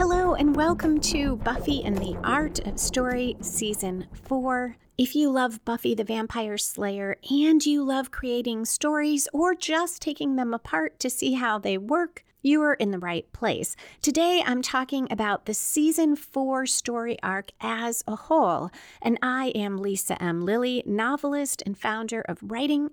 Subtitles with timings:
[0.00, 4.74] Hello, and welcome to Buffy and the Art of Story Season 4.
[4.96, 10.36] If you love Buffy the Vampire Slayer and you love creating stories or just taking
[10.36, 13.76] them apart to see how they work, you are in the right place.
[14.00, 18.70] Today, I'm talking about the season four story arc as a whole,
[19.02, 20.40] and I am Lisa M.
[20.46, 22.88] Lilly, novelist and founder of Writing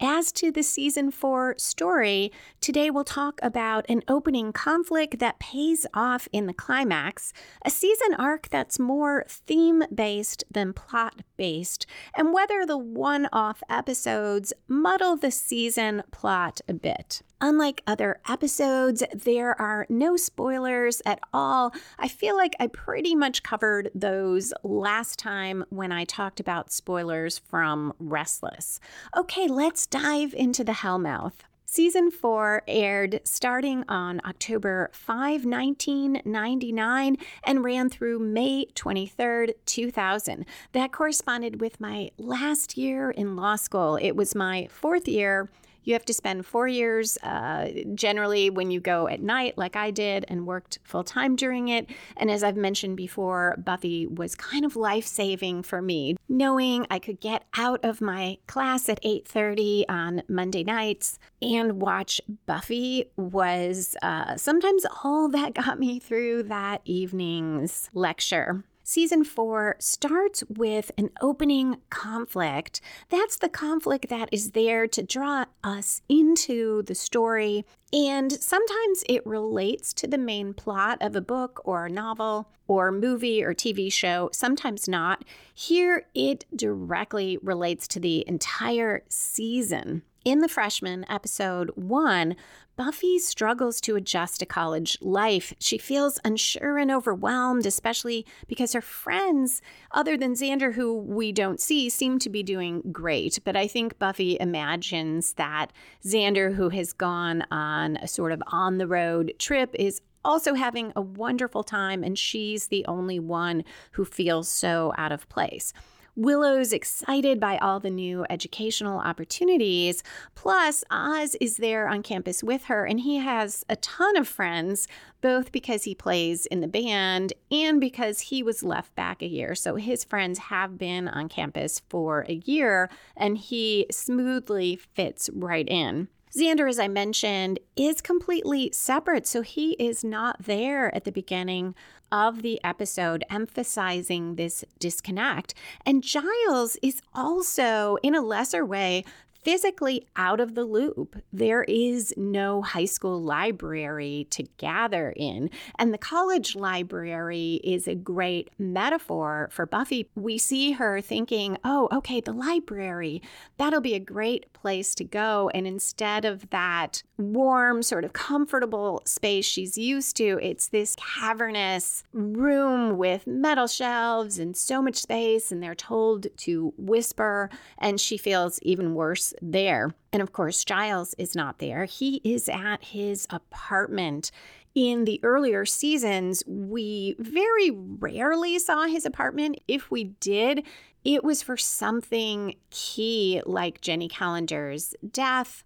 [0.00, 5.86] as to the season four story, today we'll talk about an opening conflict that pays
[5.94, 7.32] off in the climax,
[7.64, 11.86] a season arc that's more theme based than plot based,
[12.16, 17.22] and whether the one off episodes muddle the season plot a bit.
[17.40, 21.72] Unlike other episodes, there are no spoilers at all.
[21.96, 27.38] I feel like I pretty much covered those last time when I talked about spoilers
[27.38, 28.80] from Restless.
[29.16, 31.44] Okay, let's dive into the Hellmouth.
[31.64, 40.46] Season 4 aired starting on October 5, 1999, and ran through May 23, 2000.
[40.72, 43.96] That corresponded with my last year in law school.
[44.00, 45.48] It was my fourth year
[45.88, 49.90] you have to spend four years uh, generally when you go at night, like I
[49.90, 51.88] did, and worked full time during it.
[52.18, 56.98] And as I've mentioned before, Buffy was kind of life saving for me, knowing I
[56.98, 63.96] could get out of my class at 8:30 on Monday nights and watch Buffy was
[64.02, 68.62] uh, sometimes all that got me through that evening's lecture.
[68.88, 72.80] Season four starts with an opening conflict.
[73.10, 77.66] That's the conflict that is there to draw us into the story.
[77.92, 82.90] And sometimes it relates to the main plot of a book or a novel or
[82.90, 85.22] movie or TV show, sometimes not.
[85.52, 90.00] Here, it directly relates to the entire season.
[90.28, 92.36] In The Freshman, episode one,
[92.76, 95.54] Buffy struggles to adjust to college life.
[95.58, 101.62] She feels unsure and overwhelmed, especially because her friends, other than Xander, who we don't
[101.62, 103.38] see, seem to be doing great.
[103.42, 105.72] But I think Buffy imagines that
[106.04, 110.92] Xander, who has gone on a sort of on the road trip, is also having
[110.94, 115.72] a wonderful time, and she's the only one who feels so out of place.
[116.18, 120.02] Willow's excited by all the new educational opportunities.
[120.34, 124.88] Plus, Oz is there on campus with her, and he has a ton of friends,
[125.20, 129.54] both because he plays in the band and because he was left back a year.
[129.54, 135.68] So his friends have been on campus for a year, and he smoothly fits right
[135.68, 136.08] in.
[136.36, 139.26] Xander, as I mentioned, is completely separate.
[139.26, 141.74] So he is not there at the beginning
[142.10, 145.54] of the episode, emphasizing this disconnect.
[145.84, 149.04] And Giles is also, in a lesser way,
[149.42, 151.16] physically out of the loop.
[151.32, 155.50] There is no high school library to gather in.
[155.78, 160.08] And the college library is a great metaphor for Buffy.
[160.14, 163.22] We see her thinking, oh, okay, the library,
[163.56, 165.50] that'll be a great place to go.
[165.54, 172.04] And instead of that warm, sort of comfortable space she's used to, it's this cavernous
[172.12, 175.52] room with metal shelves and so much space.
[175.52, 177.50] And they're told to whisper.
[177.78, 179.94] And she feels even worse there.
[180.12, 181.84] And of course, Giles is not there.
[181.84, 184.30] He is at his apartment.
[184.74, 189.60] In the earlier seasons, we very rarely saw his apartment.
[189.66, 190.62] If we did,
[191.04, 195.64] it was for something key like Jenny Calendar's death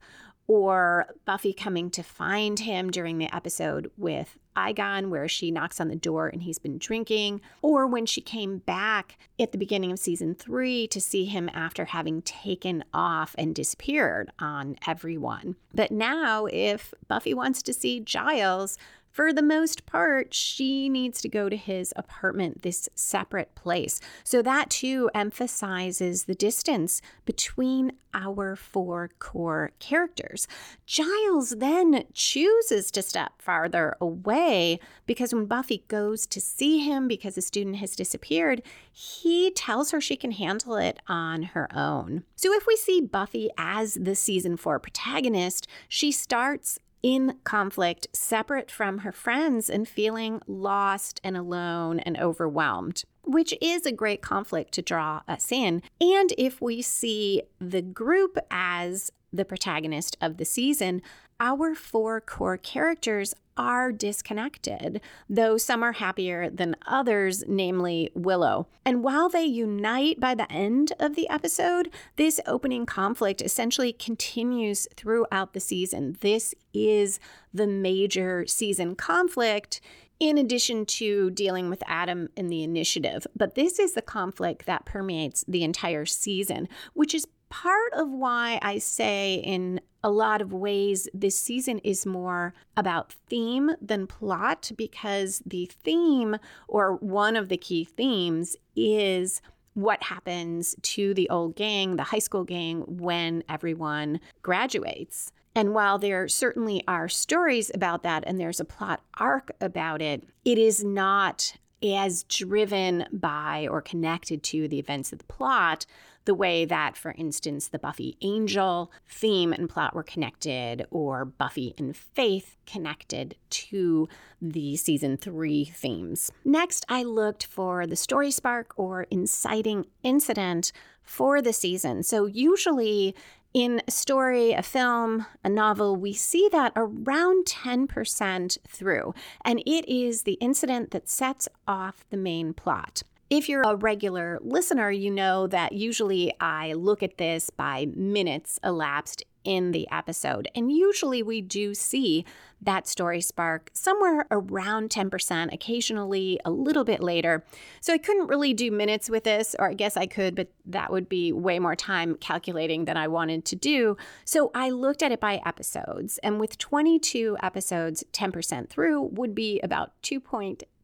[0.52, 5.88] or Buffy coming to find him during the episode with Eyghon, where she knocks on
[5.88, 9.98] the door and he's been drinking, or when she came back at the beginning of
[9.98, 15.56] season three to see him after having taken off and disappeared on everyone.
[15.72, 18.76] But now, if Buffy wants to see Giles,
[19.12, 24.00] for the most part, she needs to go to his apartment, this separate place.
[24.24, 30.48] So that too emphasizes the distance between our four core characters.
[30.87, 37.37] Giles then chooses to step farther away because when Buffy goes to see him because
[37.37, 42.25] a student has disappeared, he tells her she can handle it on her own.
[42.34, 48.70] So if we see Buffy as the season four protagonist, she starts in conflict, separate
[48.70, 54.72] from her friends, and feeling lost and alone and overwhelmed, which is a great conflict
[54.75, 55.82] to draw us in.
[56.00, 61.02] And if we see the group as the protagonist of the season,
[61.42, 68.68] our four core characters are disconnected, though some are happier than others, namely Willow.
[68.86, 74.86] And while they unite by the end of the episode, this opening conflict essentially continues
[74.96, 76.16] throughout the season.
[76.20, 77.18] This is
[77.52, 79.80] the major season conflict
[80.20, 83.26] in addition to dealing with Adam and the initiative.
[83.34, 88.58] But this is the conflict that permeates the entire season, which is part of why
[88.62, 94.72] I say, in a lot of ways, this season is more about theme than plot
[94.75, 99.43] because the theme, or one of the key themes, is
[99.75, 105.31] what happens to the old gang, the high school gang, when everyone graduates.
[105.54, 110.25] And while there certainly are stories about that and there's a plot arc about it,
[110.46, 111.54] it is not
[111.84, 115.84] as driven by or connected to the events of the plot
[116.24, 121.74] the way that, for instance, the Buffy Angel theme and plot were connected, or Buffy
[121.78, 124.08] and Faith connected to
[124.40, 126.30] the season three themes.
[126.44, 130.72] Next, I looked for the story spark or inciting incident
[131.02, 132.02] for the season.
[132.02, 133.14] So, usually
[133.54, 139.14] in a story, a film, a novel, we see that around 10% through,
[139.44, 143.02] and it is the incident that sets off the main plot.
[143.32, 148.61] If you're a regular listener, you know that usually I look at this by minutes
[148.62, 150.49] elapsed in the episode.
[150.55, 152.26] And usually we do see
[152.61, 157.43] that story spark somewhere around 10%, occasionally a little bit later.
[157.81, 160.93] So I couldn't really do minutes with this, or I guess I could, but that
[160.93, 163.96] would be way more time calculating than I wanted to do.
[164.26, 169.58] So I looked at it by episodes, and with 22 episodes, 10% through would be
[169.61, 169.93] about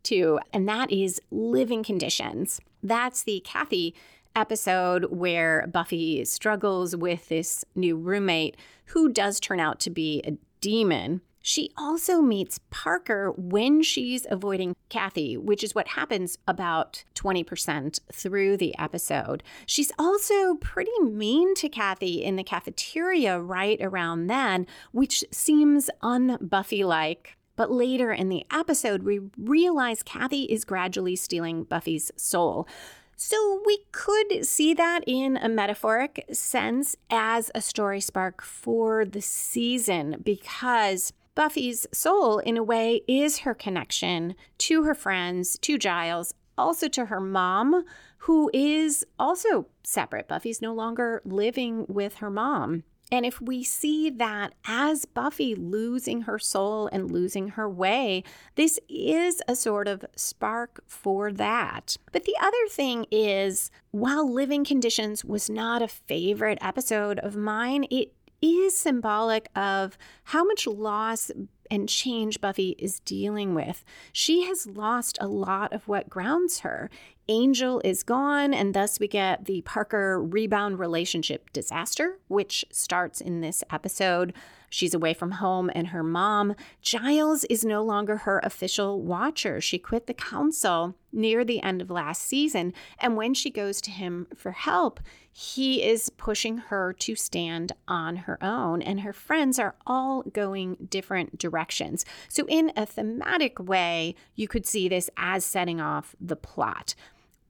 [0.09, 2.61] 2.2, and that is living conditions.
[2.83, 3.95] That's the Kathy
[4.37, 8.57] episode where Buffy struggles with this new roommate
[8.87, 11.21] who does turn out to be a demon.
[11.41, 18.59] She also meets Parker when she's avoiding Kathy, which is what happens about 20% through
[18.59, 19.43] the episode.
[19.65, 26.85] She's also pretty mean to Kathy in the cafeteria right around then, which seems unbuffy
[26.85, 27.38] like.
[27.59, 32.69] But later in the episode, we realize Kathy is gradually stealing Buffy's soul.
[33.17, 39.21] So we could see that in a metaphoric sense as a story spark for the
[39.21, 46.35] season because Buffy's soul, in a way, is her connection to her friends, to Giles,
[46.57, 47.85] also to her mom,
[48.19, 50.29] who is also separate.
[50.29, 52.85] Buffy's no longer living with her mom.
[53.11, 58.23] And if we see that as Buffy losing her soul and losing her way,
[58.55, 61.97] this is a sort of spark for that.
[62.13, 67.87] But the other thing is, while Living Conditions was not a favorite episode of mine,
[67.91, 71.31] it is symbolic of how much loss
[71.71, 73.85] and change Buffy is dealing with.
[74.13, 76.91] She has lost a lot of what grounds her.
[77.29, 83.41] Angel is gone, and thus we get the Parker rebound relationship disaster, which starts in
[83.41, 84.33] this episode.
[84.71, 86.55] She's away from home and her mom.
[86.83, 89.61] Giles is no longer her official watcher.
[89.61, 92.73] She quit the council near the end of last season.
[92.99, 95.01] And when she goes to him for help,
[95.33, 98.83] he is pushing her to stand on her own.
[98.83, 102.05] And her friends are all going different directions.
[102.29, 106.95] So, in a thematic way, you could see this as setting off the plot.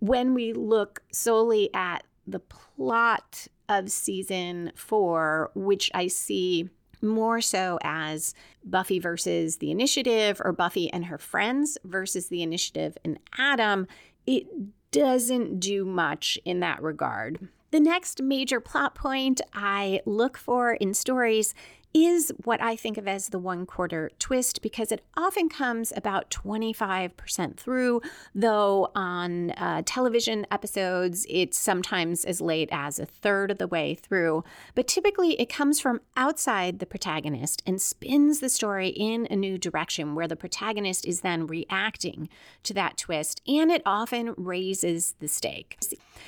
[0.00, 6.68] When we look solely at the plot of season four, which I see
[7.02, 8.34] more so as
[8.64, 13.86] Buffy versus the initiative or Buffy and her friends versus the initiative and Adam,
[14.26, 14.46] it
[14.90, 17.48] doesn't do much in that regard.
[17.70, 21.54] The next major plot point I look for in stories
[21.94, 26.30] is what I think of as the one quarter twist because it often comes about
[26.30, 28.02] 25% through,
[28.34, 33.94] though on uh, television episodes, it's sometimes as late as a third of the way
[33.94, 34.44] through.
[34.74, 39.58] But typically, it comes from outside the protagonist and spins the story in a new
[39.58, 42.28] direction where the protagonist is then reacting
[42.64, 45.78] to that twist, and it often raises the stake.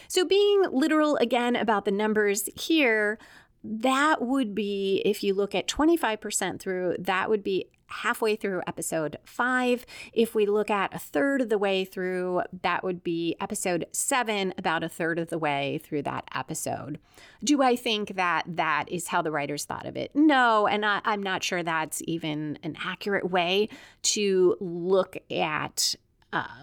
[0.08, 3.18] So, being literal again about the numbers here,
[3.62, 9.18] that would be, if you look at 25% through, that would be halfway through episode
[9.24, 9.84] five.
[10.12, 14.54] If we look at a third of the way through, that would be episode seven,
[14.56, 16.98] about a third of the way through that episode.
[17.42, 20.12] Do I think that that is how the writers thought of it?
[20.14, 23.68] No, and I, am not sure that's even an accurate way
[24.02, 25.94] to look at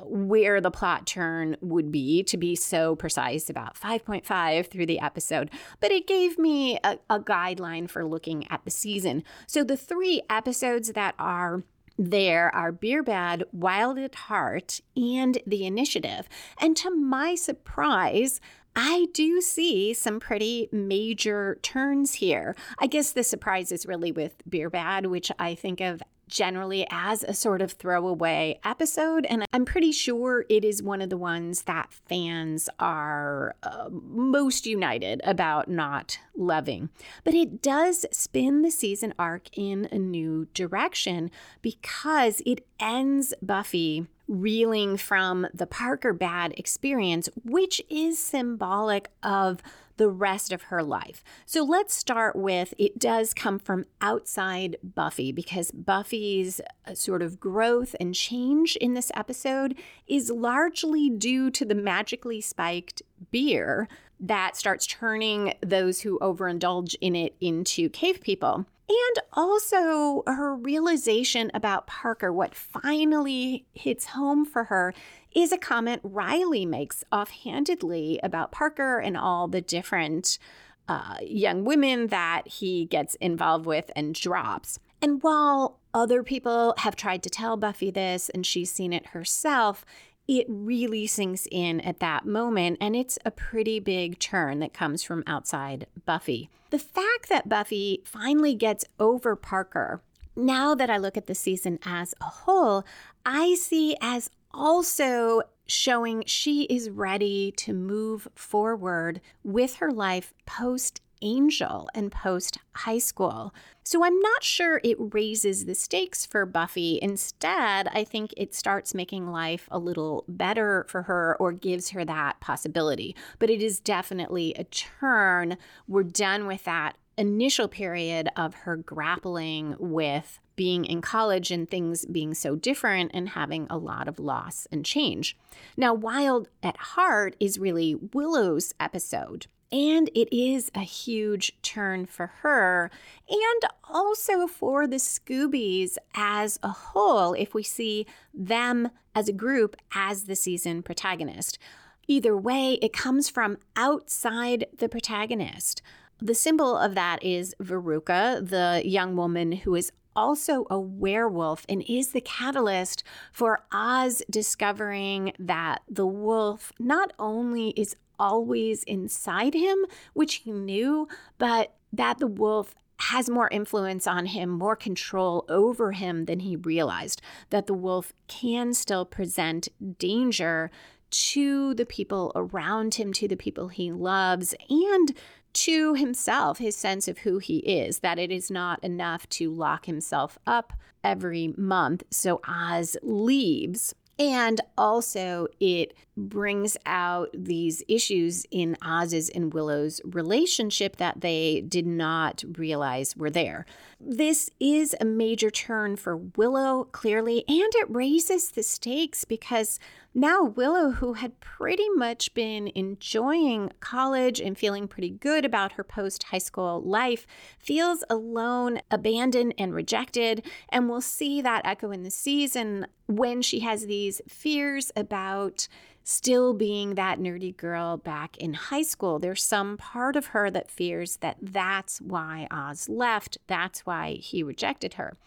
[0.04, 5.50] where the plot turn would be to be so precise about 5.5 through the episode,
[5.80, 9.24] but it gave me a, a guideline for looking at the season.
[9.46, 11.64] So the three episodes that are
[11.98, 16.30] there are Beer Bad, Wild at Heart, and The Initiative.
[16.60, 18.40] And to my surprise,
[18.76, 22.56] I do see some pretty major turns here.
[22.78, 27.24] I guess the surprise is really with Beer Bad, which I think of generally as
[27.24, 29.26] a sort of throwaway episode.
[29.26, 34.66] And I'm pretty sure it is one of the ones that fans are uh, most
[34.66, 36.90] united about not loving.
[37.24, 41.32] But it does spin the season arc in a new direction
[41.62, 49.62] because it ends Buffy reeling from the Parker bad experience, which is symbolic of
[49.98, 51.24] the rest of her life.
[51.46, 57.40] So let's start with it does come from outside Buffy because Buffy's uh, sort of
[57.40, 59.76] growth and change in this episode
[60.08, 63.02] is largely due to the magically spiked
[63.32, 63.88] beer
[64.20, 68.66] that starts turning those who overindulge in it into cave people.
[68.90, 74.94] And also her realization about Parker, what finally hits home for her
[75.38, 80.40] is a comment Riley makes offhandedly about Parker and all the different
[80.88, 84.80] uh, young women that he gets involved with and drops.
[85.00, 89.86] And while other people have tried to tell Buffy this and she's seen it herself,
[90.28, 95.04] it really sinks in at that moment, and it's a pretty big turn that comes
[95.04, 96.50] from outside Buffy.
[96.72, 100.02] The fact that Buffy finally gets over Parker,
[100.36, 102.84] now that I look at the season as a whole,
[103.26, 111.02] I see as also showing she is ready to move forward with her life post
[111.22, 113.54] Angel and post high school.
[113.84, 117.00] So I'm not sure it raises the stakes for Buffy.
[117.02, 122.06] Instead, I think it starts making life a little better for her or gives her
[122.06, 123.16] that possibility.
[123.40, 125.58] But it is definitely a turn.
[125.88, 132.06] We're done with that initial period of her grappling with being in college and things
[132.06, 135.38] being so different and having a lot of loss and change.
[135.78, 139.48] Now, Wild at Heart is really Willow's episode.
[139.70, 142.90] And it is a huge turn for her
[143.30, 149.76] and also for the Scoobies as a whole, if we see them as a group
[149.94, 151.60] as the season protagonist.
[152.08, 155.82] Either way, it comes from outside the protagonist.
[156.20, 161.84] The symbol of that is Veruca, the young woman who is also a werewolf and
[161.88, 169.86] is the catalyst for Oz discovering that the wolf not only is always inside him,
[170.14, 171.08] which he knew,
[171.38, 176.56] but that the wolf has more influence on him, more control over him than he
[176.56, 177.22] realized,
[177.52, 179.68] that the wolf can still present
[180.00, 180.72] danger
[181.12, 185.14] to the people around him, to the people he loves, and
[185.54, 189.86] to himself, his sense of who he is, that it is not enough to lock
[189.86, 190.74] himself up
[191.04, 192.04] every month.
[192.12, 193.96] So Oz leaves.
[194.20, 201.86] And also, it brings out these issues in Oz's and Willow's relationship that they did
[201.86, 203.66] not realize were there.
[204.00, 209.80] This is a major turn for Willow, clearly, and it raises the stakes because
[210.14, 215.84] now Willow, who had pretty much been enjoying college and feeling pretty good about her
[215.84, 217.28] post high school life,
[217.60, 220.44] feels alone, abandoned, and rejected.
[220.70, 225.68] And we'll see that echo in the season when she has these fears about
[226.10, 229.20] still being that nerdy girl back in high school.
[229.20, 234.42] There's some part of her that fears that that's why Oz left, that's why he
[234.42, 235.18] rejected her.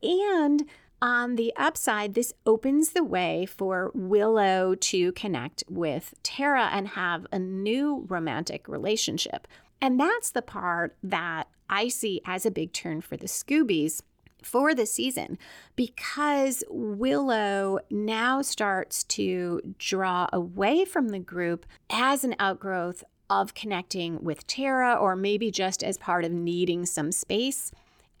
[0.00, 0.64] And
[1.02, 7.26] on the upside, this opens the way for Willow to connect with Tara and have
[7.32, 9.48] a new romantic relationship.
[9.80, 14.02] And that's the part that I see as a big turn for the Scoobies
[14.48, 15.38] for the season
[15.76, 24.24] because Willow now starts to draw away from the group as an outgrowth of connecting
[24.24, 27.70] with Tara, or maybe just as part of needing some space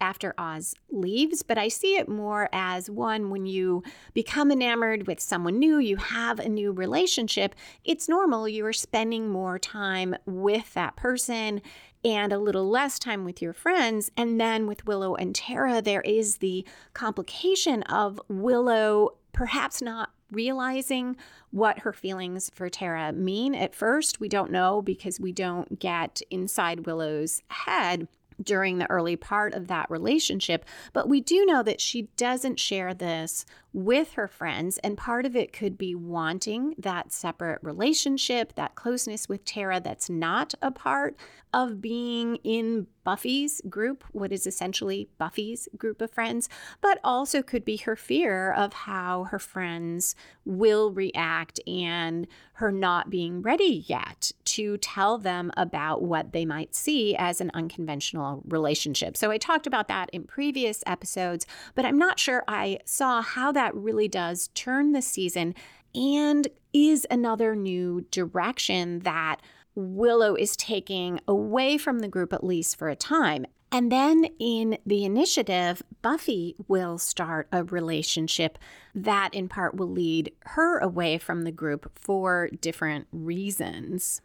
[0.00, 3.82] after Oz leaves, but I see it more as one when you
[4.14, 7.54] become enamored with someone new, you have a new relationship,
[7.84, 11.60] it's normal you are spending more time with that person
[12.04, 14.10] and a little less time with your friends.
[14.16, 21.16] And then with Willow and Tara, there is the complication of Willow perhaps not realizing
[21.50, 24.20] what her feelings for Tara mean at first.
[24.20, 28.08] We don't know because we don't get inside Willow's head
[28.42, 30.64] during the early part of that relationship.
[30.92, 34.78] But we do know that she doesn't share this with her friends.
[34.78, 40.08] And part of it could be wanting that separate relationship, that closeness with Tara that's
[40.08, 41.16] not a part
[41.52, 46.48] of being in Buffy's group, what is essentially Buffy's group of friends,
[46.82, 53.08] but also could be her fear of how her friends will react and her not
[53.08, 59.16] being ready yet to tell them about what they might see as an unconventional relationship.
[59.16, 63.52] So I talked about that in previous episodes, but I'm not sure I saw how
[63.58, 65.52] that really does turn the season
[65.92, 69.40] and is another new direction that
[69.74, 73.46] Willow is taking away from the group, at least for a time.
[73.72, 78.58] And then in the initiative, Buffy will start a relationship
[78.94, 84.22] that, in part, will lead her away from the group for different reasons.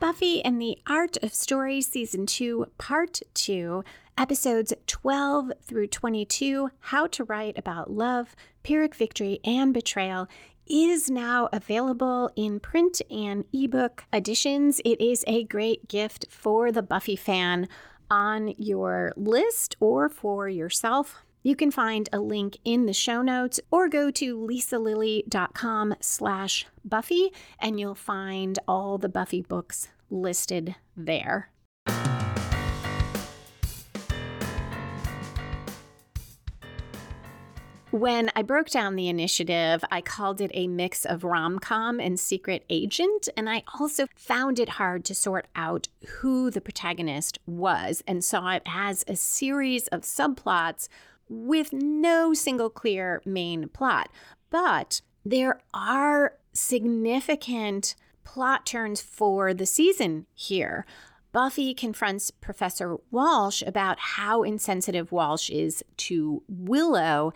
[0.00, 3.84] Buffy and the Art of Story, Season 2, Part 2,
[4.16, 10.26] Episodes 12 through 22 How to Write About Love, Pyrrhic Victory, and Betrayal
[10.66, 14.80] is now available in print and ebook editions.
[14.86, 17.68] It is a great gift for the Buffy fan
[18.10, 21.22] on your list or for yourself.
[21.42, 27.32] You can find a link in the show notes or go to lisalilly.com slash Buffy
[27.58, 31.50] and you'll find all the Buffy books listed there.
[37.90, 42.20] When I broke down the initiative, I called it a mix of rom com and
[42.20, 48.04] secret agent, and I also found it hard to sort out who the protagonist was
[48.06, 50.88] and saw it as a series of subplots
[51.30, 54.10] with no single clear main plot.
[54.50, 57.94] But there are significant
[58.24, 60.84] plot turns for the season here.
[61.32, 67.32] Buffy confronts Professor Walsh about how insensitive Walsh is to Willow,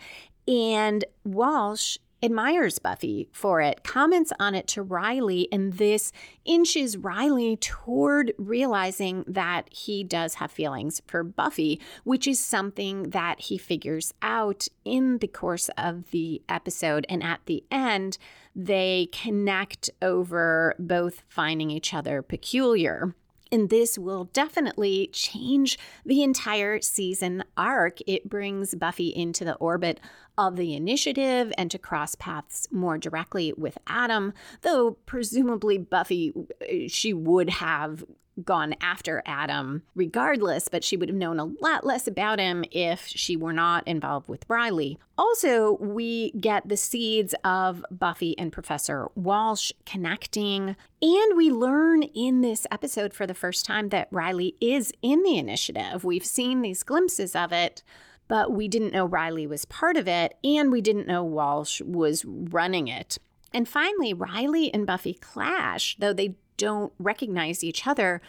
[0.47, 6.11] and Walsh admires Buffy for it, comments on it to Riley, and this
[6.43, 13.41] inches Riley toward realizing that he does have feelings for Buffy, which is something that
[13.41, 17.05] he figures out in the course of the episode.
[17.09, 18.17] And at the end,
[18.55, 23.13] they connect over both finding each other peculiar.
[23.55, 27.99] And this will definitely change the entire season arc.
[28.05, 30.01] It brings Buffy into the orbit
[30.37, 36.89] of the initiative and to cross paths more directly with Adam, though presumably Buffy, uh,
[36.89, 38.03] she would have
[38.43, 43.07] gone after Adam regardless, but she would have known a lot less about him if
[43.07, 44.97] she were not involved with Riley.
[45.17, 52.41] Also, we get the seeds of Buffy and Professor Walsh connecting, and we learn in
[52.41, 56.03] this episode for the first time that Riley is in the initiative.
[56.03, 57.83] We've seen these glimpses of it
[58.27, 62.25] but we didn't know Riley was part of it, and we didn't know Walsh was
[62.25, 63.17] running it.
[63.53, 68.21] And finally, Riley and Buffy clash, though they don't recognize each other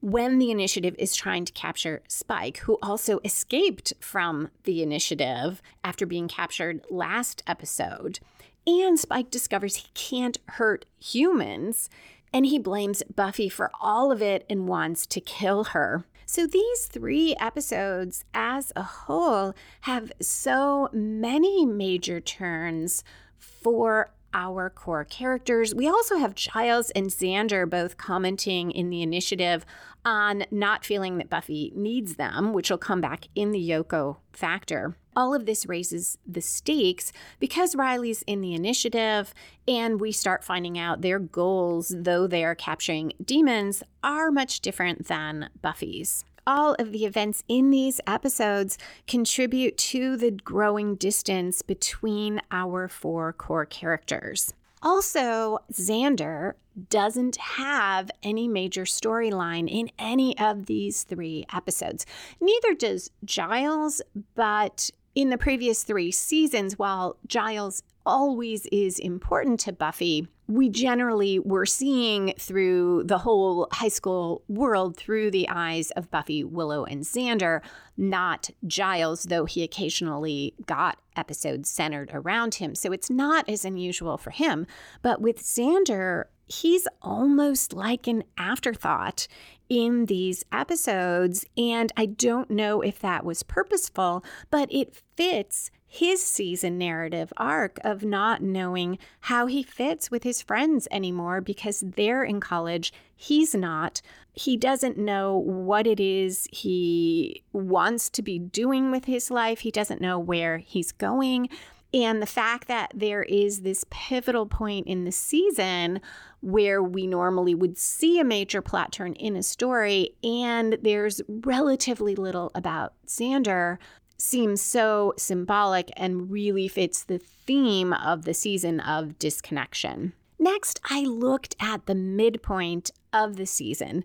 [0.00, 6.06] when the initiative is trying to capture Spike, who also escaped from the initiative after
[6.06, 8.20] being captured last episode.
[8.66, 11.88] And Spike discovers he can't hurt humans,
[12.32, 16.04] and he blames Buffy for all of it and wants to kill her.
[16.26, 23.04] So these three episodes as a whole have so many major turns
[23.38, 25.74] for our core characters.
[25.74, 29.64] We also have Giles and Xander both commenting in the initiative
[30.04, 34.94] on not feeling that Buffy needs them, which will come back in the Yoko factor.
[35.16, 39.32] All of this raises the stakes because Riley's in the initiative
[39.66, 45.08] and we start finding out their goals, though they are capturing demons, are much different
[45.08, 52.40] than Buffy's all of the events in these episodes contribute to the growing distance between
[52.50, 54.52] our four core characters.
[54.82, 56.52] Also, Xander
[56.90, 62.04] doesn't have any major storyline in any of these three episodes.
[62.40, 64.02] Neither does Giles,
[64.34, 71.38] but in the previous three seasons, while Giles always is important to Buffy, we generally
[71.40, 77.02] were seeing through the whole high school world through the eyes of Buffy, Willow, and
[77.02, 77.62] Xander,
[77.96, 82.74] not Giles, though he occasionally got episodes centered around him.
[82.74, 84.66] So it's not as unusual for him.
[85.00, 89.26] But with Xander, he's almost like an afterthought
[89.68, 91.44] in these episodes.
[91.56, 97.78] And I don't know if that was purposeful, but it fits his season narrative arc
[97.82, 102.92] of not knowing how he fits with his friends anymore because they're in college.
[103.14, 104.02] He's not.
[104.32, 109.60] He doesn't know what it is he wants to be doing with his life.
[109.60, 111.48] He doesn't know where he's going.
[111.94, 116.00] And the fact that there is this pivotal point in the season
[116.46, 122.14] where we normally would see a major plot turn in a story, and there's relatively
[122.14, 123.78] little about Xander,
[124.16, 130.12] seems so symbolic and really fits the theme of the season of disconnection.
[130.38, 134.04] Next, I looked at the midpoint of the season.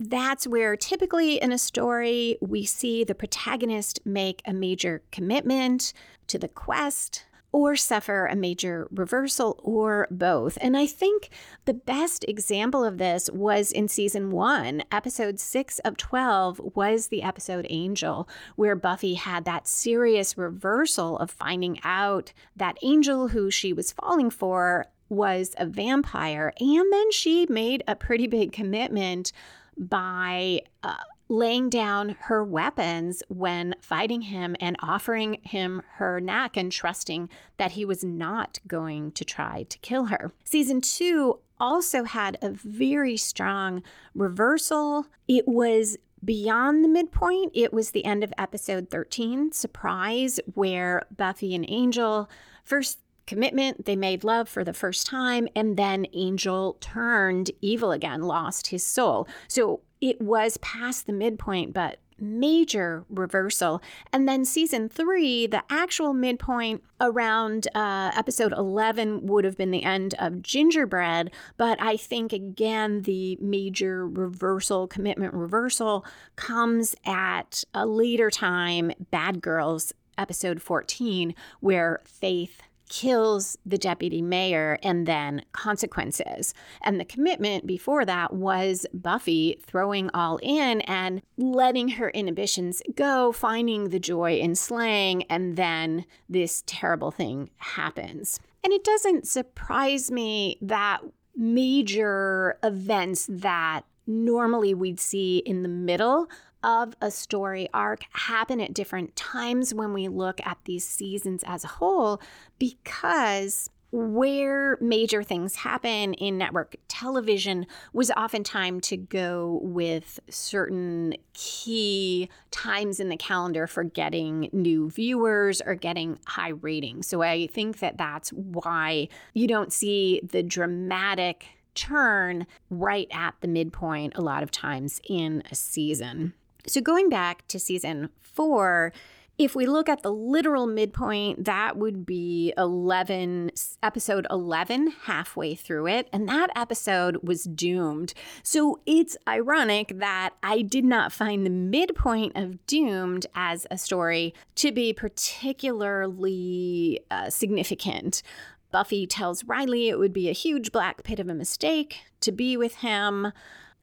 [0.00, 5.92] That's where typically in a story we see the protagonist make a major commitment
[6.28, 10.58] to the quest, or suffer a major reversal or both.
[10.60, 11.30] And I think
[11.66, 14.82] the best example of this was in season one.
[14.90, 21.30] Episode six of 12 was the episode Angel, where Buffy had that serious reversal of
[21.30, 26.52] finding out that Angel, who she was falling for, was a vampire.
[26.58, 29.30] And then she made a pretty big commitment
[29.78, 30.96] by uh,
[31.28, 37.72] laying down her weapons when fighting him and offering him her neck and trusting that
[37.72, 40.32] he was not going to try to kill her.
[40.44, 43.82] Season two also had a very strong
[44.14, 45.06] reversal.
[45.26, 47.52] It was beyond the midpoint.
[47.54, 52.28] It was the end of episode 13, Surprise, where Buffy and Angel
[52.64, 53.86] first commitment.
[53.86, 58.84] They made love for the first time, and then Angel turned evil again, lost his
[58.84, 59.28] soul.
[59.48, 63.80] So it was past the midpoint, but major reversal.
[64.12, 69.82] And then season three, the actual midpoint around uh, episode 11 would have been the
[69.82, 71.30] end of Gingerbread.
[71.56, 76.04] But I think, again, the major reversal, commitment reversal,
[76.36, 84.78] comes at a later time, Bad Girls, episode 14, where Faith kills the deputy mayor
[84.82, 86.54] and then consequences.
[86.82, 93.32] And the commitment before that was Buffy throwing all in and letting her inhibitions go,
[93.32, 98.40] finding the joy in slaying, and then this terrible thing happens.
[98.62, 101.00] And it doesn't surprise me that
[101.36, 106.28] major events that normally we'd see in the middle
[106.64, 111.62] of a story arc happen at different times when we look at these seasons as
[111.62, 112.20] a whole
[112.58, 122.28] because where major things happen in network television was oftentimes to go with certain key
[122.50, 127.06] times in the calendar for getting new viewers or getting high ratings.
[127.06, 131.46] So I think that that's why you don't see the dramatic
[131.76, 136.34] turn right at the midpoint a lot of times in a season.
[136.66, 138.92] So, going back to season four,
[139.36, 143.50] if we look at the literal midpoint, that would be 11,
[143.82, 146.08] episode 11, halfway through it.
[146.12, 148.14] And that episode was doomed.
[148.44, 154.34] So it's ironic that I did not find the midpoint of Doomed as a story
[154.56, 158.22] to be particularly uh, significant.
[158.70, 162.56] Buffy tells Riley it would be a huge black pit of a mistake to be
[162.56, 163.32] with him.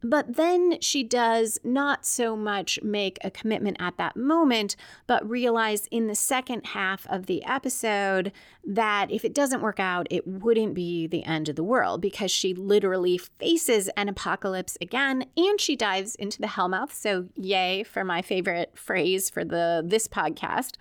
[0.04, 5.88] But then she does not so much make a commitment at that moment, but realize
[5.92, 8.32] in the second half of the episode
[8.66, 12.32] that if it doesn't work out, it wouldn't be the end of the world because
[12.32, 16.94] she literally faces an apocalypse again and she dives into the Hellmouth.
[16.94, 20.78] So, yay for my favorite phrase for the this podcast.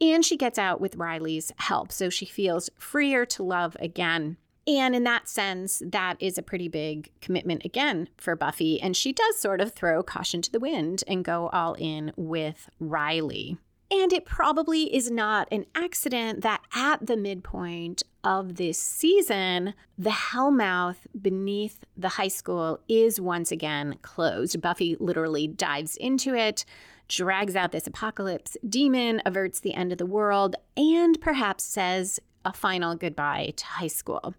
[0.00, 4.36] And she gets out with Riley's help, so she feels freer to love again.
[4.66, 8.80] And in that sense, that is a pretty big commitment again for Buffy.
[8.80, 12.68] And she does sort of throw caution to the wind and go all in with
[12.80, 13.58] Riley.
[13.88, 20.10] And it probably is not an accident that at the midpoint of this season, the
[20.10, 24.60] Hellmouth beneath the high school is once again closed.
[24.60, 26.64] Buffy literally dives into it,
[27.06, 32.52] drags out this apocalypse demon, averts the end of the world, and perhaps says a
[32.52, 34.34] final goodbye to high school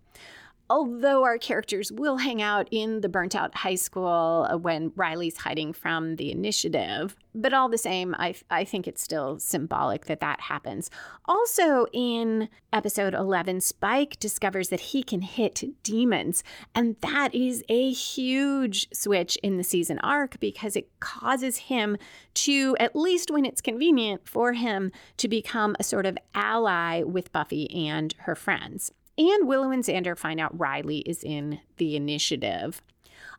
[0.70, 5.38] although our characters will hang out in the burnt out high school uh, when Riley's
[5.38, 7.16] hiding from the initiative.
[7.34, 10.90] But all the same, I, I think it's still symbolic that that happens.
[11.26, 16.44] Also, in episode 11, Spike discovers that he can hit demons.
[16.74, 21.98] And that is a huge switch in the season arc because it causes him
[22.34, 27.32] to, at least when it's convenient for him, to become a sort of ally with
[27.32, 28.92] Buffy and her friends.
[29.18, 32.82] And Willow and Xander find out Riley is in the initiative.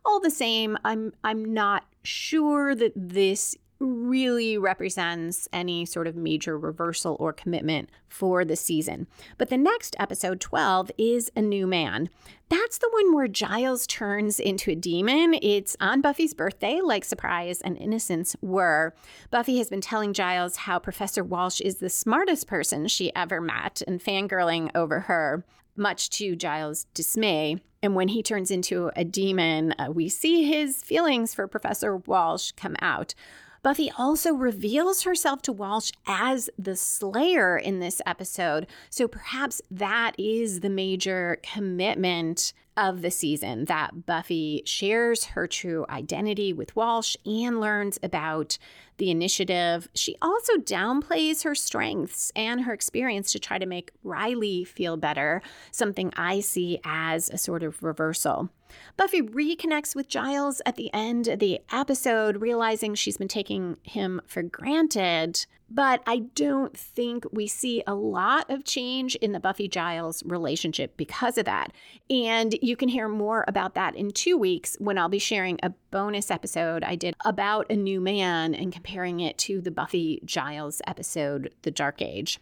[0.05, 6.59] All the same, I'm I'm not sure that this really represents any sort of major
[6.59, 9.07] reversal or commitment for the season.
[9.37, 12.09] But the next episode, 12, is A New Man.
[12.49, 15.35] That's the one where Giles turns into a demon.
[15.43, 18.95] It's on Buffy's birthday, like Surprise and Innocence were.
[19.31, 23.83] Buffy has been telling Giles how Professor Walsh is the smartest person she ever met
[23.87, 25.45] and fangirling over her,
[25.79, 27.63] much to Giles' dismay.
[27.83, 32.53] And when he turns into a demon, uh, we see his feelings for Professor Walsh
[32.53, 33.15] come out.
[33.63, 38.67] Buffy also reveals herself to Walsh as the Slayer in this episode.
[38.89, 45.85] So perhaps that is the major commitment of the season that Buffy shares her true
[45.91, 48.57] identity with Walsh and learns about
[48.99, 49.89] the initiative.
[49.95, 55.43] She also downplays her strengths and her experience to try to make Riley feel better,
[55.71, 58.51] something I see as a sort of reversal.
[58.97, 64.21] Buffy reconnects with Giles at the end of the episode, realizing she's been taking him
[64.27, 65.47] for granted.
[65.71, 70.97] But I don't think we see a lot of change in the Buffy Giles relationship
[70.97, 71.73] because of that.
[72.09, 75.75] And you can hear more about that in two weeks when I'll be sharing a
[75.91, 78.88] bonus episode I did about a new man and comparing
[79.21, 82.41] it to the Buffy Giles episode, The Dark Age.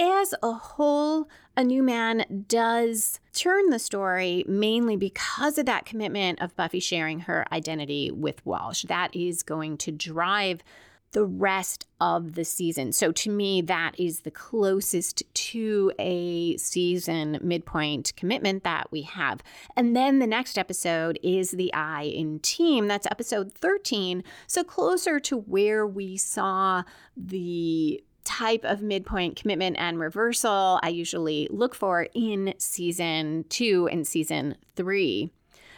[0.00, 6.40] As a whole, A New Man does turn the story mainly because of that commitment
[6.42, 8.82] of Buffy sharing her identity with Walsh.
[8.84, 10.64] That is going to drive
[11.14, 12.92] the rest of the season.
[12.92, 19.40] So to me, that is the closest to a season midpoint commitment that we have.
[19.76, 22.88] And then the next episode is the I in Team.
[22.88, 24.24] That's episode 13.
[24.48, 26.82] So closer to where we saw
[27.16, 34.06] the type of midpoint commitment and reversal I usually look for in season two and
[34.06, 35.30] season three.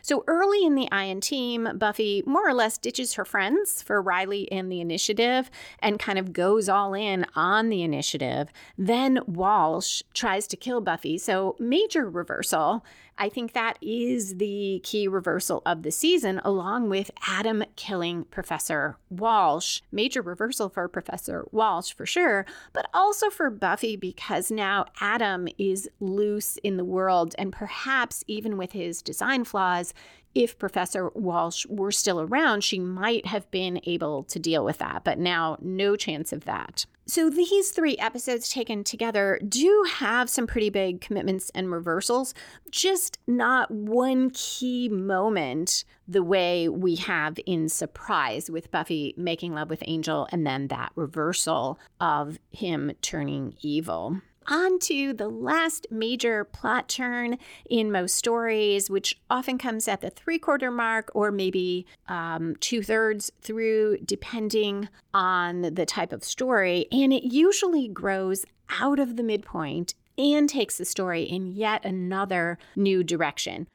[0.06, 4.00] So early in the I in Team, Buffy more or less ditches her friends for
[4.00, 8.50] Riley and the initiative and kind of goes all in on the initiative.
[8.78, 11.18] Then Walsh tries to kill Buffy.
[11.18, 12.84] So major reversal.
[13.18, 18.98] I think that is the key reversal of the season, along with Adam killing Professor
[19.08, 19.80] Walsh.
[19.90, 25.88] Major reversal for Professor Walsh for sure, but also for Buffy because now Adam is
[25.98, 29.94] loose in the world, and perhaps even with his design flaws,
[30.36, 35.02] if Professor Walsh were still around, she might have been able to deal with that,
[35.02, 36.84] but now no chance of that.
[37.06, 42.34] So, these three episodes taken together do have some pretty big commitments and reversals,
[42.70, 49.70] just not one key moment the way we have in Surprise with Buffy making love
[49.70, 56.44] with Angel and then that reversal of him turning evil on to the last major
[56.44, 61.86] plot turn in most stories, which often comes at the three quarter mark or maybe
[62.08, 66.86] um, two thirds through, depending on the type of story.
[66.90, 68.44] And it usually grows
[68.80, 73.66] out of the midpoint and takes the story in yet another new direction.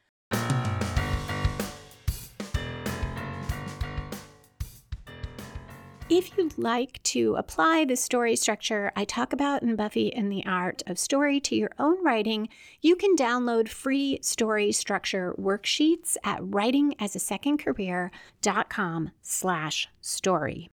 [6.14, 10.46] If you'd like to apply the story structure I talk about in Buffy and the
[10.46, 12.50] Art of Story to your own writing,
[12.82, 20.70] you can download free story structure worksheets at writingasasecondcareer.com slash story.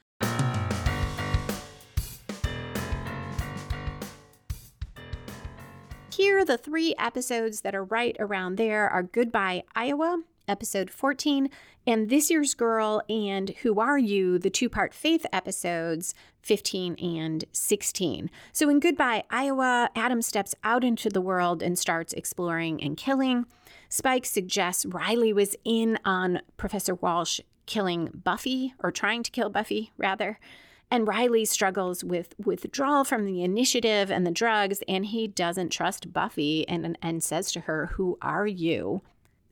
[6.13, 11.49] Here, the three episodes that are right around there are Goodbye, Iowa, episode 14,
[11.87, 17.45] and This Year's Girl and Who Are You, the two part faith episodes 15 and
[17.51, 18.29] 16.
[18.51, 23.45] So in Goodbye, Iowa, Adam steps out into the world and starts exploring and killing.
[23.89, 29.91] Spike suggests Riley was in on Professor Walsh killing Buffy, or trying to kill Buffy,
[29.97, 30.39] rather.
[30.91, 36.13] And Riley struggles with withdrawal from the initiative and the drugs, and he doesn't trust
[36.13, 39.01] Buffy and, and says to her, Who are you?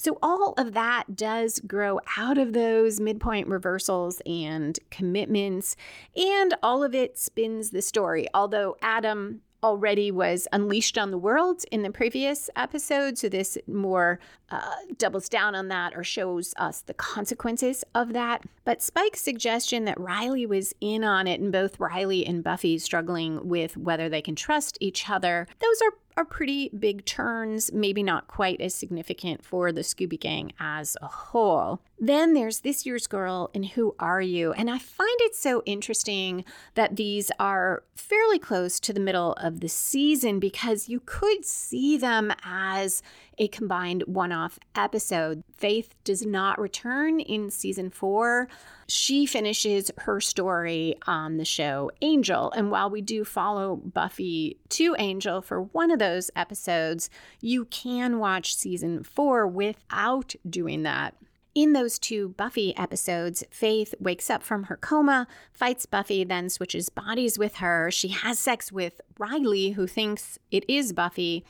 [0.03, 5.77] So, all of that does grow out of those midpoint reversals and commitments,
[6.13, 8.27] and all of it spins the story.
[8.33, 13.17] Although Adam already was unleashed on the world in the previous episode.
[13.17, 18.43] So this more uh, doubles down on that or shows us the consequences of that.
[18.65, 23.47] But Spike's suggestion that Riley was in on it and both Riley and Buffy struggling
[23.47, 28.27] with whether they can trust each other, those are are pretty big turns, maybe not
[28.27, 31.81] quite as significant for the Scooby Gang as a whole.
[31.99, 34.51] Then there's This Year's Girl and Who Are You?
[34.53, 36.43] And I find it so interesting
[36.75, 41.97] that these are fairly close to the middle of the season because you could see
[41.97, 43.01] them as
[43.37, 45.43] a combined one off episode.
[45.57, 48.47] Faith does not return in season four.
[48.87, 52.51] She finishes her story on the show Angel.
[52.51, 57.09] And while we do follow Buffy to Angel for one of those episodes,
[57.41, 61.15] you can watch season four without doing that.
[61.55, 66.89] In those two Buffy episodes, Faith wakes up from her coma, fights Buffy, then switches
[66.89, 67.91] bodies with her.
[67.91, 71.45] She has sex with Riley, who thinks it is Buffy.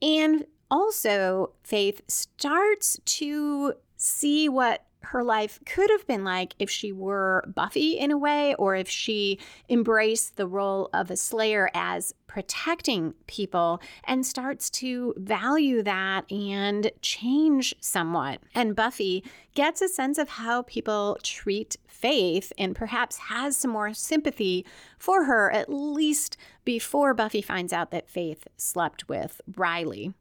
[0.00, 6.92] And also, Faith starts to see what her life could have been like if she
[6.92, 12.14] were Buffy in a way, or if she embraced the role of a Slayer as
[12.26, 18.40] protecting people and starts to value that and change somewhat.
[18.54, 23.92] And Buffy gets a sense of how people treat Faith and perhaps has some more
[23.92, 24.64] sympathy
[24.98, 30.14] for her, at least before Buffy finds out that Faith slept with Riley.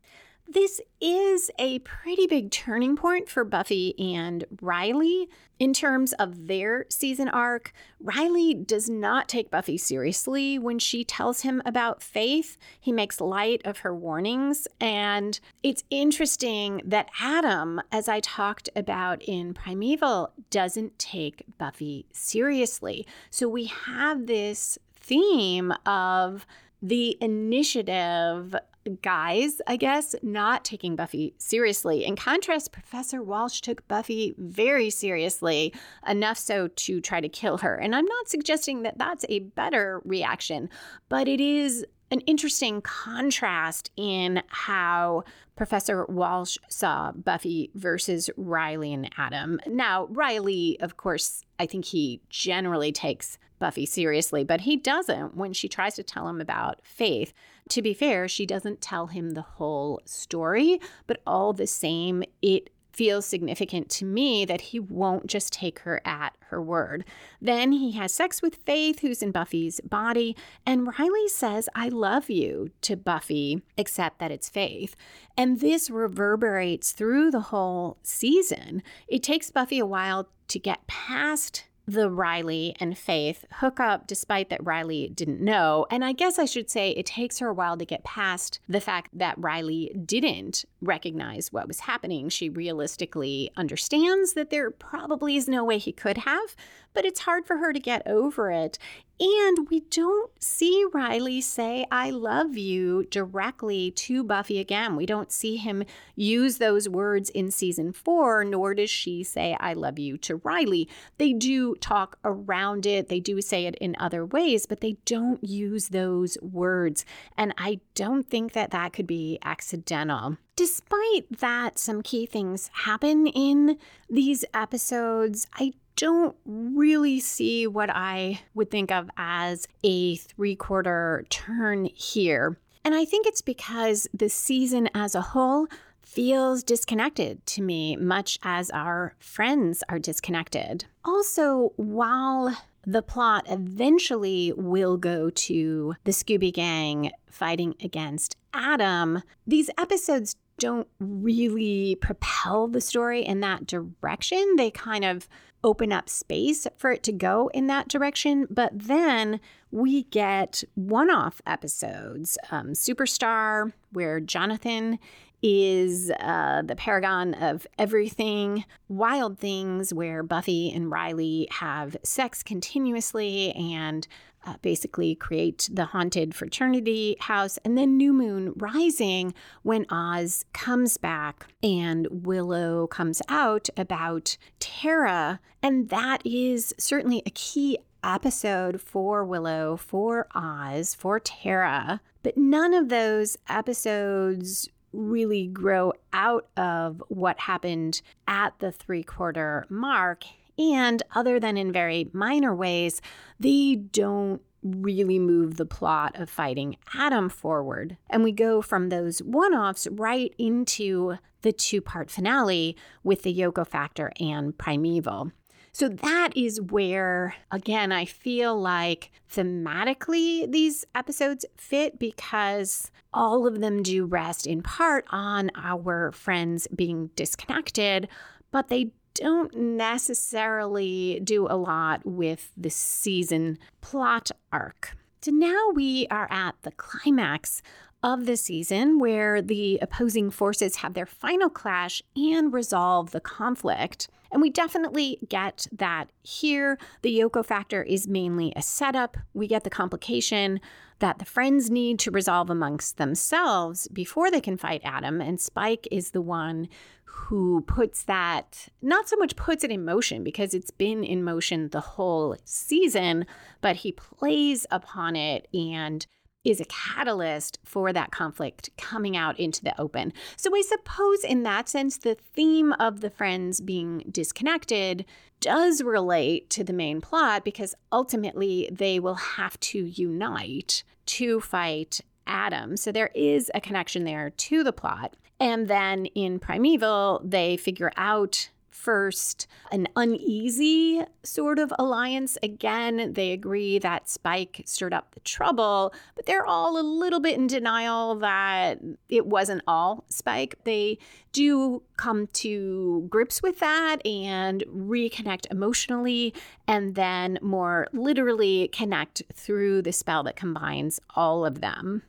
[0.51, 6.87] This is a pretty big turning point for Buffy and Riley in terms of their
[6.89, 7.71] season arc.
[7.99, 12.57] Riley does not take Buffy seriously when she tells him about faith.
[12.79, 14.67] He makes light of her warnings.
[14.81, 23.05] And it's interesting that Adam, as I talked about in Primeval, doesn't take Buffy seriously.
[23.29, 26.47] So we have this theme of
[26.81, 28.55] the initiative
[29.01, 32.05] guys, I guess, not taking Buffy seriously.
[32.05, 35.73] In contrast, Professor Walsh took Buffy very seriously,
[36.07, 37.75] enough so to try to kill her.
[37.75, 40.69] And I'm not suggesting that that's a better reaction,
[41.09, 45.23] but it is an interesting contrast in how
[45.55, 49.59] Professor Walsh saw Buffy versus Riley and Adam.
[49.67, 55.53] Now, Riley, of course, I think he generally takes Buffy seriously, but he doesn't when
[55.53, 57.33] she tries to tell him about Faith.
[57.69, 62.69] To be fair, she doesn't tell him the whole story, but all the same, it
[62.99, 67.05] feels significant to me that he won't just take her at her word.
[67.39, 70.35] Then he has sex with Faith, who's in Buffy's body,
[70.65, 74.97] and Riley says, I love you to Buffy, except that it's Faith.
[75.37, 78.83] And this reverberates through the whole season.
[79.07, 84.49] It takes Buffy a while to get past the Riley and Faith hook up despite
[84.49, 85.87] that Riley didn't know.
[85.89, 88.79] And I guess I should say it takes her a while to get past the
[88.79, 92.29] fact that Riley didn't recognize what was happening.
[92.29, 96.55] She realistically understands that there probably is no way he could have,
[96.93, 98.77] but it's hard for her to get over it.
[99.21, 104.95] And we don't see Riley say, I love you directly to Buffy again.
[104.95, 105.83] We don't see him
[106.15, 110.87] use those words in season four, nor does she say, I love you to Riley.
[111.17, 115.43] They do talk around it, they do say it in other ways, but they don't
[115.43, 117.03] use those words.
[117.37, 120.37] And I don't think that that could be accidental.
[120.55, 123.77] Despite that, some key things happen in
[124.09, 125.47] these episodes.
[125.55, 132.57] I don't really see what I would think of as a three quarter turn here.
[132.85, 135.67] And I think it's because the season as a whole
[136.01, 140.85] feels disconnected to me, much as our friends are disconnected.
[141.03, 142.57] Also, while
[142.87, 150.87] the plot eventually will go to the Scooby Gang fighting against Adam, these episodes don't
[150.99, 154.55] really propel the story in that direction.
[154.57, 155.27] They kind of
[155.63, 158.47] open up space for it to go in that direction.
[158.49, 159.39] But then
[159.71, 164.99] we get one off episodes um, Superstar, where Jonathan
[165.41, 168.65] is uh, the paragon of everything.
[168.89, 174.07] Wild Things, where Buffy and Riley have sex continuously and
[174.49, 177.59] uh, basically create the haunted fraternity house.
[177.63, 179.33] And then New Moon Rising,
[179.63, 185.39] when Oz comes back and Willow comes out about Tara.
[185.61, 192.01] And that is certainly a key episode for Willow, for Oz, for Tara.
[192.23, 199.65] But none of those episodes really grow out of what happened at the three quarter
[199.69, 200.23] mark.
[200.59, 203.01] And other than in very minor ways,
[203.39, 207.97] they don't really move the plot of fighting Adam forward.
[208.09, 213.33] And we go from those one offs right into the two part finale with the
[213.33, 215.31] Yoko Factor and Primeval.
[215.71, 223.61] So that is where, again, I feel like thematically these episodes fit because all of
[223.61, 228.09] them do rest in part on our friends being disconnected,
[228.51, 234.95] but they don't necessarily do a lot with the season plot arc.
[235.21, 237.61] So now we are at the climax
[238.01, 244.07] of the season where the opposing forces have their final clash and resolve the conflict.
[244.31, 246.77] And we definitely get that here.
[247.01, 249.17] The Yoko factor is mainly a setup.
[249.33, 250.61] We get the complication
[250.99, 255.19] that the friends need to resolve amongst themselves before they can fight Adam.
[255.19, 256.67] And Spike is the one
[257.05, 261.69] who puts that, not so much puts it in motion because it's been in motion
[261.69, 263.25] the whole season,
[263.61, 266.05] but he plays upon it and
[266.49, 270.11] is a catalyst for that conflict coming out into the open.
[270.35, 275.05] So I suppose in that sense, the theme of the friends being disconnected
[275.39, 282.01] does relate to the main plot because ultimately they will have to unite to fight
[282.27, 282.77] Adam.
[282.77, 285.15] So there is a connection there to the plot.
[285.39, 292.37] And then in Primeval, they figure out first an uneasy sort of alliance.
[292.41, 297.37] Again, they agree that Spike stirred up the trouble, but they're all a little bit
[297.37, 300.55] in denial that it wasn't all Spike.
[300.63, 300.97] They
[301.33, 306.33] do come to grips with that and reconnect emotionally,
[306.67, 312.03] and then more literally connect through the spell that combines all of them.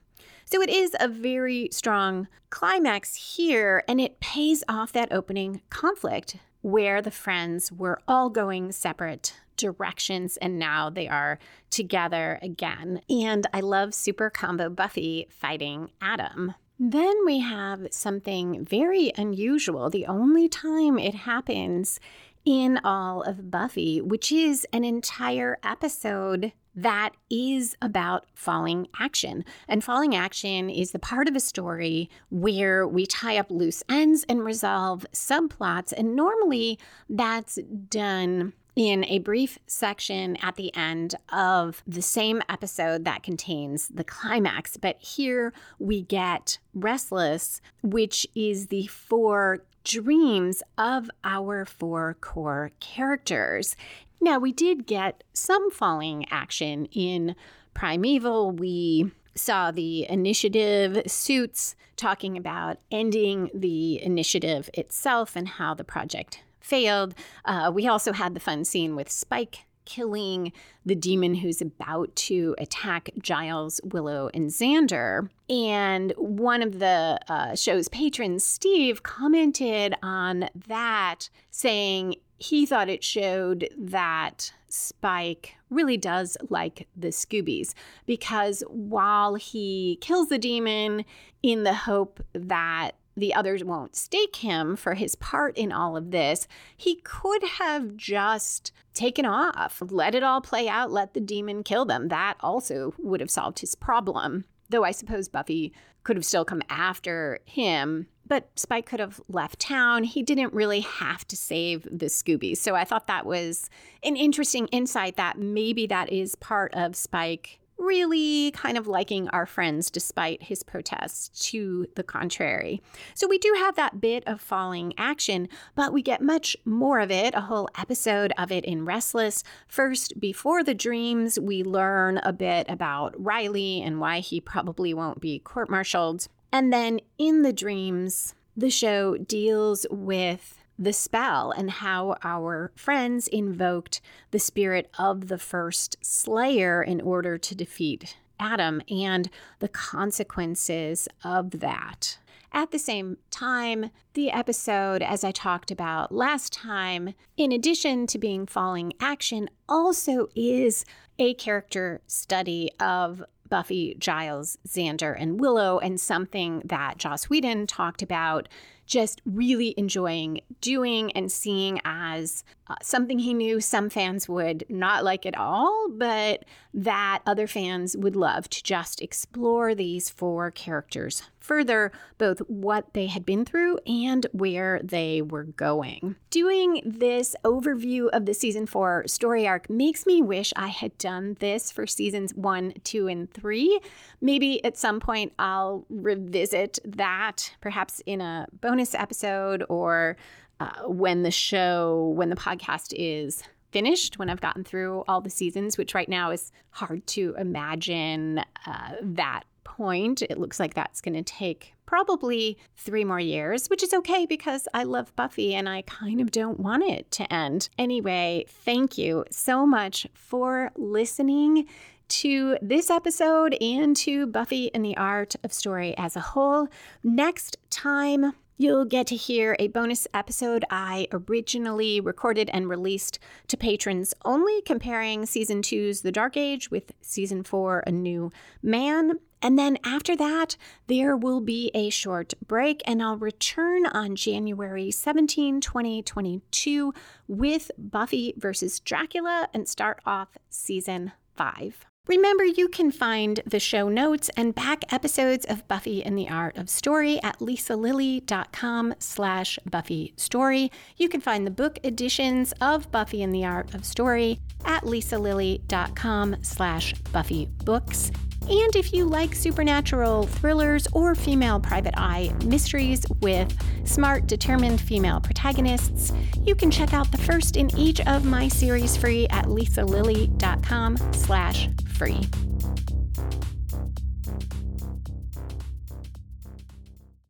[0.45, 6.37] So it is a very strong climax here, and it pays off that opening conflict
[6.63, 11.39] where the friends were all going separate directions and now they are
[11.71, 13.01] together again.
[13.09, 16.55] And I love Super Combo Buffy fighting Adam.
[16.79, 22.01] Then we have something very unusual, the only time it happens
[22.47, 29.45] in all of Buffy, which is an entire episode that is about falling action.
[29.69, 34.25] And falling action is the part of a story where we tie up loose ends
[34.29, 35.93] and resolve subplots.
[35.93, 37.59] And normally that's
[37.89, 44.05] done in a brief section at the end of the same episode that contains the
[44.05, 44.77] climax.
[44.77, 53.77] But here we get Restless, which is the four dreams of our four core characters.
[54.21, 57.35] Now, we did get some falling action in
[57.75, 58.53] Primeval.
[58.53, 66.43] We saw the initiative suits talking about ending the initiative itself and how the project
[66.61, 67.15] failed.
[67.45, 70.53] Uh, we also had the fun scene with Spike killing
[70.87, 75.29] the demon who's about to attack Giles, Willow, and Xander.
[75.49, 83.05] And one of the uh, show's patrons, Steve, commented on that, saying he thought it
[83.05, 87.75] showed that Spike really does like the Scoobies
[88.07, 91.05] because while he kills the demon
[91.43, 96.13] in the hope that the others won't stake him for his part in all of
[96.13, 101.63] this, he could have just taken off, let it all play out, let the demon
[101.63, 102.09] kill them.
[102.09, 104.47] That also would have solved his problem.
[104.71, 105.75] Though I suppose Buffy
[106.05, 110.05] could have still come after him, but Spike could have left town.
[110.05, 112.59] He didn't really have to save the Scoobies.
[112.59, 113.69] So I thought that was
[114.05, 119.47] an interesting insight that maybe that is part of Spike really kind of liking our
[119.47, 122.81] friends despite his protests to the contrary.
[123.15, 127.11] So we do have that bit of falling action, but we get much more of
[127.11, 129.43] it, a whole episode of it in Restless.
[129.67, 135.21] First, before the dreams, we learn a bit about Riley and why he probably won't
[135.21, 136.29] be court martialed.
[136.53, 143.29] And then in the dreams, the show deals with the spell and how our friends
[143.29, 149.29] invoked the spirit of the first slayer in order to defeat Adam and
[149.59, 152.19] the consequences of that.
[152.53, 158.19] At the same time, the episode, as I talked about last time, in addition to
[158.19, 160.85] being falling action, also is
[161.19, 168.01] a character study of Buffy, Giles, Xander, and Willow, and something that Joss Whedon talked
[168.01, 168.49] about
[168.87, 175.05] just really enjoying doing and seeing as uh, something he knew some fans would not
[175.05, 176.45] like at all, but
[176.75, 183.07] that other fans would love to just explore these four characters further, both what they
[183.07, 186.17] had been through and where they were going.
[186.31, 191.37] Doing this overview of the season four story arc makes me wish I had done
[191.41, 193.81] this for seasons one, two, and three.
[194.21, 200.17] Maybe at some point I'll revisit that, perhaps in a bonus episode or
[200.61, 205.31] uh, when the show, when the podcast is finished, when I've gotten through all the
[205.31, 210.23] seasons, which right now is hard to imagine uh, that point.
[210.23, 214.67] It looks like that's going to take probably three more years, which is okay because
[214.75, 217.69] I love Buffy and I kind of don't want it to end.
[217.79, 221.67] Anyway, thank you so much for listening
[222.09, 226.69] to this episode and to Buffy and the Art of Story as a whole.
[227.03, 233.19] Next time, You'll get to hear a bonus episode I originally recorded and released
[233.49, 238.31] to patrons only, comparing season two's The Dark Age with season four, A New
[238.63, 239.19] Man.
[239.43, 244.91] And then after that, there will be a short break, and I'll return on January
[244.91, 246.93] 17, 2022,
[247.27, 251.87] with Buffy versus Dracula and start off season five.
[252.07, 256.57] Remember, you can find the show notes and back episodes of Buffy and the Art
[256.57, 260.73] of Story at lisalilly.com slash Buffy Story.
[260.97, 266.37] You can find the book editions of Buffy and the Art of Story at lisalilly.com
[266.43, 268.11] slash Buffy Books.
[268.43, 273.55] And if you like supernatural thrillers or female private eye mysteries with
[273.87, 276.13] smart, determined female protagonists,
[276.43, 281.69] you can check out the first in each of my series free at lisalilly.com slash
[281.95, 282.29] free.